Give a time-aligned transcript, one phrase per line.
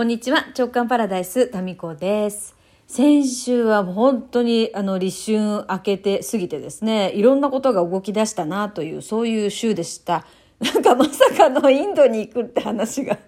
[0.00, 0.46] こんにちは。
[0.58, 2.56] 直感パラダイス、タミコです。
[2.86, 10.24] 先週はもう本当にあの立春明けて過ぎてですね、いろんなことが動き出したなという、そういう週でした。
[10.58, 13.18] なんかまさかのインドに行くって話が、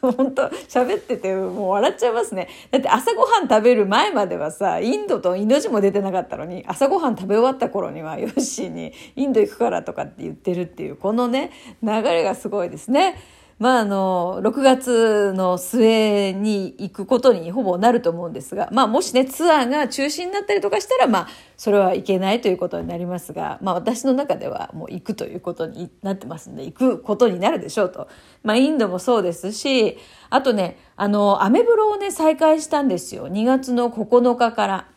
[0.00, 2.48] 本当喋っててもう笑っちゃいますね。
[2.70, 11.50] だって朝ごはん食べる前まではさ、インドとインド人も出てなかったのに、朝ごはん食べ終わった頃にはヨッシーにインド行くからとかって言ってるっていう、このね、
[11.82, 13.20] 流れがすごいですね。
[13.58, 28.08] まああの、6月の末に行くことにほぼなると思うんですが、まあもしね、ツアーが中止になったりとかしたら、まあそれはいけないということになりますが、まあ私の中ではもう行くということになってますんで、行くことになるでしょうと。
[28.42, 29.96] まあインドもそうですし、
[30.28, 33.26] あとね、あの、アメブロをね、再開したんですよ。
[33.26, 34.88] 2月の9日から。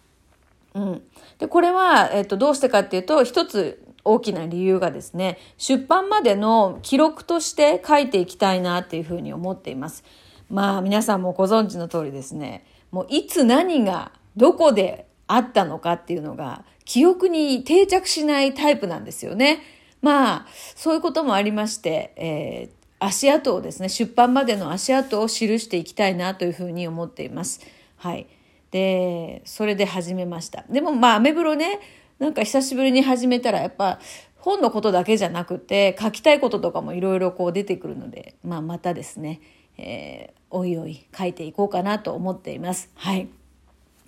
[0.74, 1.02] うん。
[1.38, 3.82] で、これは、えっと、どうしてかっていうと、一つ
[4.14, 10.04] 大きな理由がですね、出版までの記録として書いていきたいなっていうふうに思っています。
[10.50, 19.62] まあ、皆さんもご存知の通りですね、もういつ何がどこであったのかっていうのが、記憶に定着しないタイプなんですよね。
[20.02, 27.62] まあ、そういうこともありまして、えー足跡をですね、出版までの足跡を記していきたいなというふうに思っています。
[27.96, 28.28] はい。
[28.72, 30.66] で、それで始めました。
[30.70, 31.80] でもまあ、アメブロね、
[32.20, 34.00] なんか久しぶりに始めたらやっぱ
[34.38, 39.42] 本のことだけじゃなくて書きたいこととかもいろいろこう出てくるので、まあ、またですね、
[39.78, 42.90] えーおいおい書いていこうかなと思っています。
[42.96, 43.28] はい。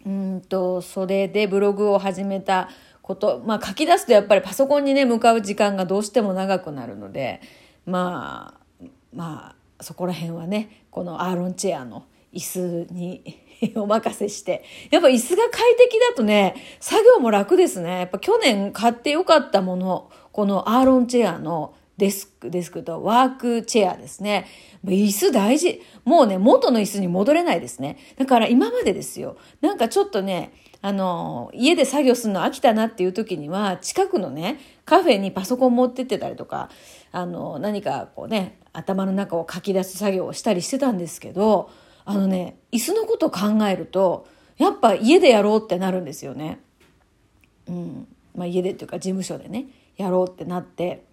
[0.06, 2.70] うんと、それでブログを始めた
[3.02, 7.42] こと、まあ書き出すとやっぱりパソコンにね、向かう時間がどうしても長くなるので、
[7.86, 13.24] まあ、まあ、そこら辺はね、このアーロンチェアの椅子に
[13.76, 14.64] お任せして。
[14.90, 18.00] やっぱ椅子が快適だとね、作業も楽ですね。
[18.00, 24.48] やっぱ去年買ってよかったもの、このアーロンチェアのデスク、デスクとワークチェアですね。
[24.86, 25.82] 椅子大事。
[26.04, 27.98] もうね、元の椅子に戻れないですね。
[28.18, 29.38] だから今までですよ。
[29.62, 36.70] なんかちょっとね、あの、家で作業するの飽きたなっていう時には、近くのね、カフェにパソコン持ってってたりとか、
[37.12, 41.70] あの、何かこうね、頭の中を書き出す作業をしたりしてたんですけど、
[42.06, 46.60] あのね、椅子のことを考えると、やっぱ家でやろうってなるんですよね。
[47.68, 48.08] うん。
[48.36, 49.68] まあ家でっていうか事務所でね、
[49.98, 51.06] やろうってなって。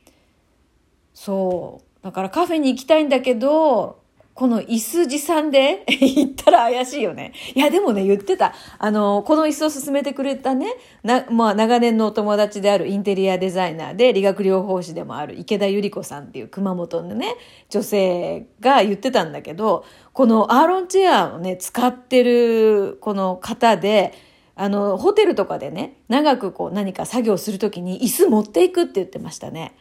[1.14, 2.04] そう。
[2.04, 4.00] だからカフェに行きたいんだけど、
[4.38, 5.82] この椅子持参で？
[5.90, 7.32] 行ったら怪しいよね。
[7.56, 8.54] いや、でもね、言ってた。
[8.78, 17.34] あの、この椅子を勧めてくれたね、な、まあ、長年のお友達であるインテリアデザイナーで理学療法士でもある池田由里子さんっていう熊本のね、
[17.68, 24.14] 女性が言ってたんだけど、このアーロンチェアをね、使ってるこの方で、
[24.54, 29.74] あの、ホテルとかでね、長くこう何か作業するときに椅子持っていくって言ってましたね。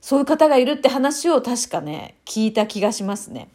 [0.00, 3.48] そういう方がいるって話を確かね、聞いた気がしますね。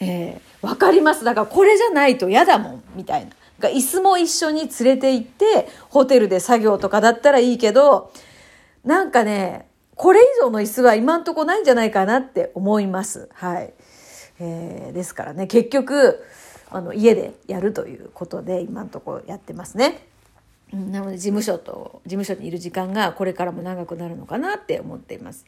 [0.00, 1.24] えー、わかります。
[1.24, 3.30] だからこれじゃないと嫌だもん、みたいな。
[3.60, 8.12] が椅子も一緒に連れて行って、ホテルで作業とかだったらいいけど、
[8.84, 13.28] なんかね、これ以上の椅子は今んとこないんじゃないかなって思います。
[13.32, 13.72] はい。
[14.40, 16.24] えー、ですからね、結局、
[16.70, 20.06] あの、家でやるということで今んとこやってますね。
[20.72, 25.44] なので事務所と事務所にいる時間がこれからも長くなるのかなって思っています。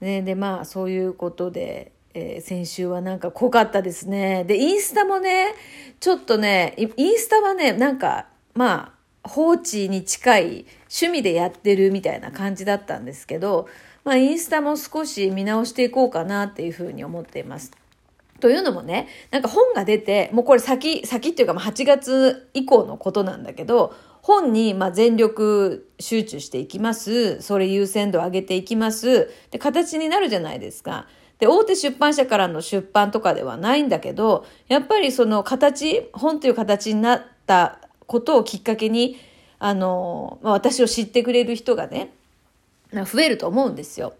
[0.00, 4.44] ね、でまあそういうことで、えー先週はなんか濃かったですね。
[4.44, 5.54] でインスタもね
[6.00, 10.44] ちょっとねインスタはねなんかまあ放置に近い
[10.88, 13.68] 趣味でやってるみたいな感じだったんですけど、
[14.04, 17.72] まあ、インスタも少し見直していこうかなっていうふうに思っています。
[18.40, 27.40] というのもね、なんか本が出て、もうこれ先、先っていうか8月以降のことなんだけど、本にまあ全力集中していきます。
[27.42, 29.30] それ優先度上げていきます。
[29.50, 31.06] で、形になるじゃないですか。
[31.38, 39.16] で、大手出版社からの出版とかではないんだけど、やっぱりその形、本という形になったことをきっかけに、
[39.58, 42.12] あの、まあ、私を知ってくれる人がね、
[42.92, 44.14] 増えると思うんですよ。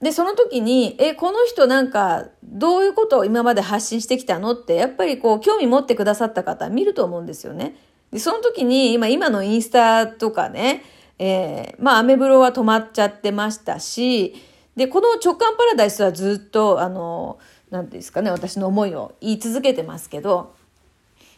[0.00, 7.76] で、その時に、え、この人なんか、どういうことを今まで発信してきたのって、やっぱりこう、興味持ってくださった方見ると思うんですよね。
[8.12, 10.84] で、その時に、今、今のインスタとかね、
[11.18, 14.34] えーまあ、アメブロは止まっちゃってましたし、
[14.76, 17.38] で、この直感パラダイスはずっと、あの、
[17.70, 20.54] なんですかね、私の思いを言い続けてますけど、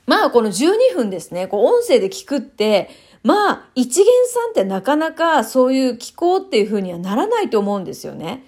[0.06, 2.90] まあこの12分ですね、こう音声で聞くって、
[3.22, 8.44] まあ一元さんってなかなかそういう聞こうっていうふうにはならないと思うんですよね。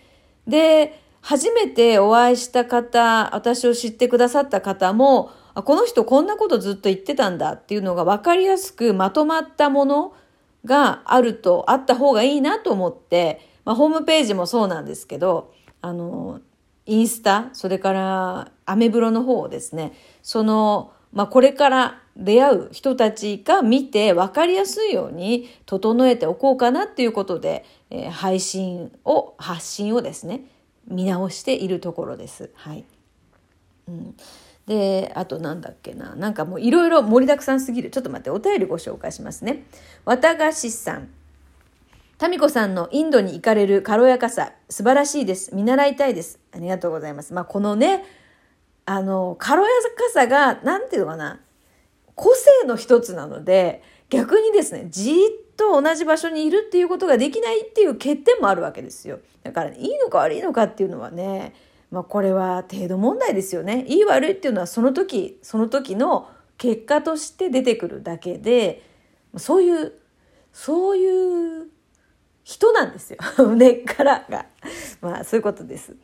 [0.46, 10.14] で、初めてお会いした方、私を知ってくださった方も、この人こんなことずっと言ってたんだっていうのが分かりやすくまとまったもの
[10.64, 15.52] があると、あった方がいいなと思って、まあホームページもそうなんですけど、
[15.82, 16.40] あの、
[16.86, 30.44] インスタ、それからアメブロの方をですね、その、まあ、これから出会う人たちが見て分かりやすいように整えておこうかなっていうことで、えー、配信を、発信をですね、
[30.87, 32.50] 見直しているところです。
[32.54, 32.84] はい。
[33.88, 34.16] うん。
[34.66, 36.14] で、あとなんだっけな。
[36.14, 37.90] なんかもういろいろ盛りだくさんすぎる。
[37.90, 39.64] ちょっと待って、お便りご紹介しますね。
[40.04, 41.08] わたがしさん。
[42.19, 45.54] タミコさんのインドに行かれる軽やかさ、素晴らしいです。
[45.54, 46.38] 見習いたいです。
[46.52, 47.32] ありがとうございます。
[47.32, 48.04] まあ、このね、
[48.84, 51.40] あの、軽やかさが、なんていうのかな、
[52.14, 55.14] 個性の一つなので、逆にですね、じっ
[55.60, 59.20] と同じ場所にいるっていうことができないっていう欠点もあるわけですよ。
[59.42, 61.54] だから、いいのか悪いのかっていうのはね、
[61.90, 63.84] まあ、これは程度問題ですよね。
[63.86, 68.82] いい悪いっていうのはその時、その時の結果として出てくるだけで、
[69.36, 69.92] そういう、
[70.52, 71.68] そういう
[72.42, 73.18] 人なんですよ。
[73.54, 74.46] 根っからが。
[75.02, 75.94] まあ、そういうことです。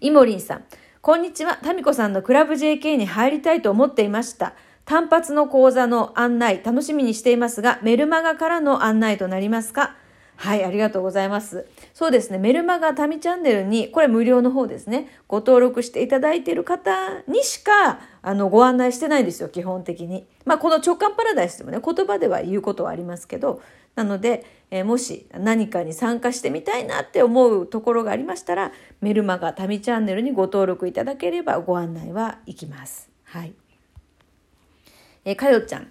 [0.00, 0.64] イモリンさん。
[1.00, 1.58] こんにちは。
[1.62, 4.54] タミコさんのクラブ JK に入りたいと思っていました。
[4.84, 9.96] 単発の講座の案内、楽しみにしていますが、メルマガからの案内となりますか？
[10.36, 11.66] はい、ありがとうございます。
[11.94, 20.26] そうですね、メルマガタミチャンネルに、これ無料の方ですね、ご登録していただいている方にしか、あの、ご案内してないんですよ、基本的に。
[20.44, 23.62] まあ、この直感パラダイスでもね、言葉では言うことはありますけど、
[23.94, 33.08] なので、えー、もし何かに参加してみたいなって思うところがありましたら、メルマガタミチャンネルにご登録いただければご案内はいきます。
[33.22, 33.54] はい。
[35.24, 35.88] えー、かよちゃん。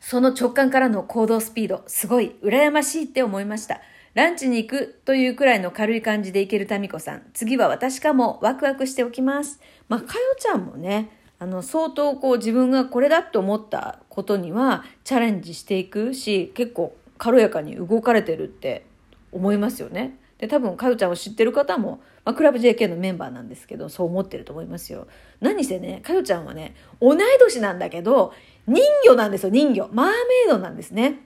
[0.00, 3.80] その直感からの行動スピード、すごい羨ましいって思いました。
[4.14, 7.22] ランチに行くというくらいの軽い感じで行けるタミコさん。
[7.34, 9.60] 次は私かもワクワクしておきます。
[9.88, 18.86] まあ、かよちゃんもね、あの、相当こう自分がこれだと思ったことにはチャレンジしていくし、結構軽やかに動かれてるって
[19.32, 20.16] 思いますよね。
[20.38, 25.06] で、多分かよちゃんを知ってる方も、まあ、クラブ JK のメンバーなんですけど、そう思ってると思いますよ。
[25.40, 28.32] 何せね、かよちゃんはね、同い年なんだけど、
[28.66, 29.88] 人魚なんですよ、人魚。
[29.92, 30.12] マーメ
[30.46, 31.22] イドなんですね。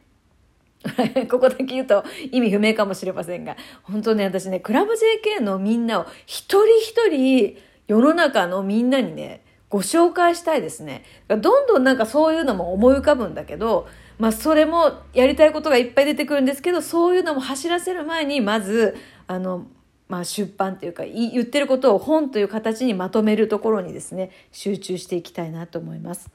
[1.31, 11.05] ここだけ言うと意味不明かもしれませんが、本当ね、私ね、クラブ JK のみんなを一人一人世の中のみんなにね、ご紹介したいですね。
[11.29, 13.89] どんどんなんかそういうのも思い浮かぶんだけど、
[14.21, 18.95] まあそれもやりたいことがいっぱい出てくるんですけど、そういうのも走らせる前に、まず、
[19.27, 19.67] あの、
[20.09, 26.29] まあ、出版というか言ってることを本という形にまとめるところにですね集中していきたいなと思います。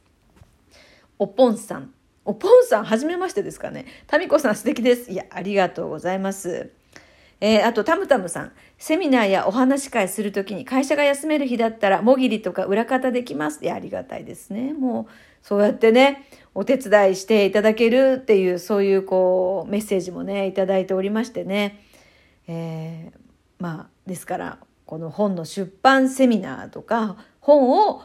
[1.19, 1.93] おぽんさん。
[2.23, 3.85] おぽんさん、はめましてですかね。
[4.07, 5.11] タミコさん素敵です。
[5.11, 6.71] いや、ありがとうございます。
[7.41, 8.51] えー、あと、タムタムさん。
[8.77, 13.63] セミナーやお話会するときに会社が休める日だったら、もぎりとか裏方できます。
[13.63, 14.73] いや、ありがたいですね。
[14.73, 21.81] もう、そうやってね、お手伝いしていただけるっていう、そういうこう、メッセージもね、いただいておりましてね。
[22.47, 23.19] えー、
[23.59, 28.01] まあ、ですから、この本の出版セミナーとか、本を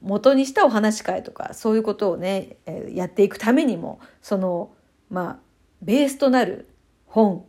[0.00, 4.72] 元にしたお話し会とかそういうことをね、えやっていくためにもその
[5.10, 5.38] まあ
[5.82, 6.68] ベースとなる
[7.06, 7.44] 本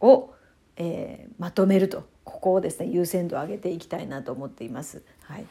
[0.00, 0.30] を、
[0.78, 5.02] えー、まとめるとここをですね優先度を上げていきたいなと思っています。
[5.24, 5.46] はい、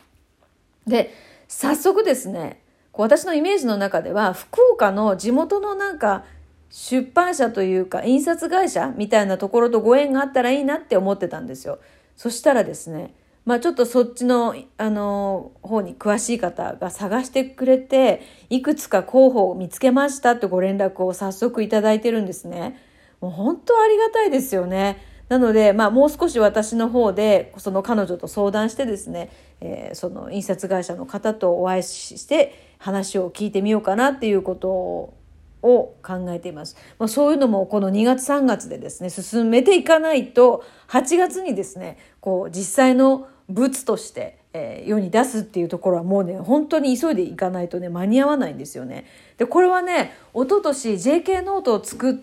[0.88, 1.14] で
[1.48, 2.62] 早速ですね
[2.94, 6.26] 私のイメージの中では福岡の地元のなんか
[6.70, 11.80] 出版社というか印刷会社みたいなところとご縁があったらいいなって思ってたんですよ。
[12.16, 13.14] そしたらですね
[13.48, 22.78] まあ、ちょっとそっちの、あの、方に詳しい方が探してくれて、いくつか候補を見つけましたってご連絡を早速いただいてるんですね。
[23.22, 25.02] もう本当ありがたいですよね。
[25.30, 29.30] なので、まあ、もう少し私の方で、その彼女と相談してですね、
[29.60, 35.14] えー、その印刷会社の方とお会いして話を聞いてみようかなっていうことを
[35.62, 36.78] 考えています。
[36.98, 49.06] まあ、そういうのもこの2月3月でですね、進めていかないと、8月にですね、こう実際の物として、え、世に出すっていうところはもうね、本当に急いでいかないとね、間に合わないんですよね。
[49.38, 52.16] で、これはね、一昨年 JK ノートを作っ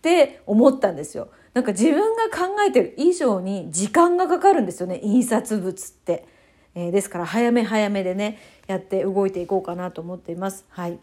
[0.00, 1.28] て思ったんですよ。
[1.54, 6.26] なんか自分が考えてる以上に時間がかかるんですよね、印刷物って。
[6.74, 10.64] えー、ですから早め早めでね、やって動いていこうかなと思っています。
[10.70, 10.98] はい。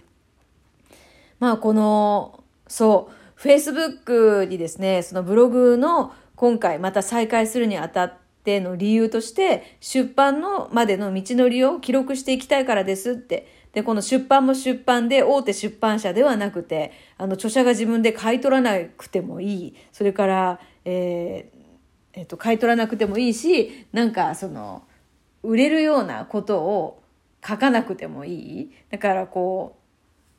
[1.39, 8.13] まあこの、そう、Facebook にですね、そのブログの今回また再開するにあたっ、
[8.43, 13.58] ての理由として出版のまでの道のりを記録していきたいからですって。
[13.73, 19.75] で、この出版も出版で大手出版社ではなくて、あの著者が自分で買い取らなくてもいい。
[19.91, 24.83] それから、えー、えっと、買い取らなくてもいいし、なんかその、
[25.43, 27.03] 売れるようなことを
[27.47, 28.71] 書かなくてもいい。
[28.89, 29.77] だからこ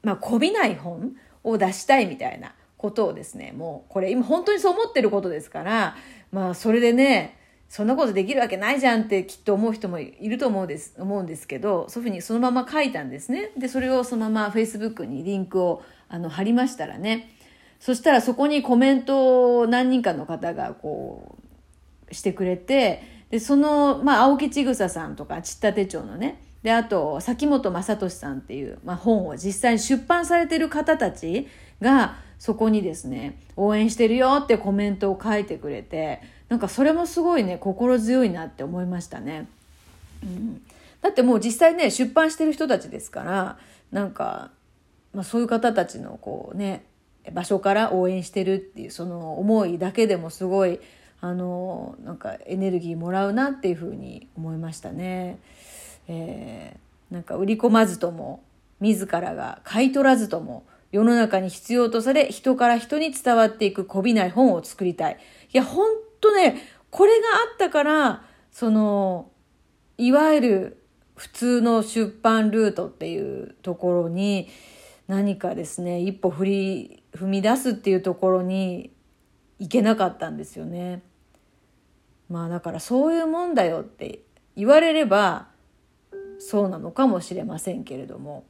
[0.03, 1.13] う、まあ、こびない本
[1.45, 5.97] を出したいみたいなことをですね、もうこれ今本当にそう思ってることですから、
[6.33, 7.39] まあそれでね、
[7.71, 13.53] そんなことできるわけないじゃんってきっと思う人もいると思うんです思うんですけどそういうふうにそのまま書いたんですね。
[13.57, 17.31] でそれをそのまま Facebook にリンクをあの貼りましたらね。
[17.79, 21.39] そしたらそこにコメントを何人かの方がこ
[22.11, 26.43] うしてくれてでその、まあ、青木千草さんとかちった手帳のね。
[26.65, 31.47] であと崎本正俊さんっていう、まあ、本を実際に出版されてる方たち
[31.81, 36.21] がそこにですね応援してるよってコメントを書いてくれて
[36.51, 39.49] なんかそれもすごいね心強いなって思いましたね。
[40.23, 40.61] うん、
[41.01, 43.59] だってもう実際ね出版してる人たちですから
[43.93, 44.51] なんか、
[45.15, 46.85] まあ、そういう方たちのこうね
[47.33, 50.81] 場所から応援してるっていうその思いだけでもすごい
[51.21, 55.39] あのなんかエネルギーもらうなっていうふうに思いましたね。
[56.09, 58.43] えー、なんか売り込まずとも
[58.81, 65.19] 自らが買い取らずとも世の中に必要とされ人から人に伝わっていくこびない本を作りたい。
[65.53, 65.87] いや本
[66.21, 69.31] 当ねこれがあったからその
[69.99, 70.83] いわゆる
[71.17, 74.49] 普通の出版ルートっていうところに
[75.07, 78.93] 何かですね一歩振り踏み出すっていうところに
[79.59, 81.03] 行けなかったんですよね。
[82.31, 84.21] まあだからそういうもんだよって
[84.57, 85.49] 言われれば
[86.39, 88.47] そうなのかもしれませんけれども、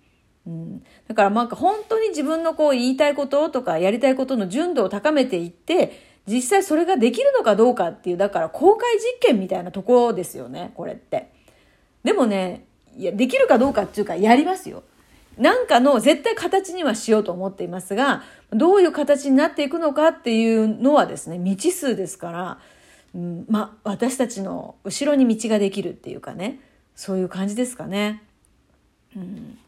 [0.46, 11.30] うん、だからなんか本当に自分のこう言いたいこととかやりたいことの純度を高めていって実際それができるのかどうかっていうだから公開実験みたいなところですよねこれって。
[12.04, 12.64] でもね
[12.96, 14.82] いやできるかどうかっていうかやりますよ。
[15.38, 22.58] なんかの絶対形にはしようと思っていますがどういう形になっていくのかっていうのはですね未知数ですから
[23.14, 26.60] うん、まあ私たちの後ろに道ができるっていうかね
[26.94, 28.22] そういう感じですかね。
[29.16, 29.58] うん